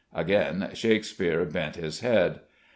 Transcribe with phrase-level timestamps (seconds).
[0.15, 2.39] Again Shakespeare bent his head.